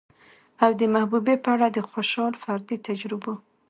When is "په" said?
1.43-1.49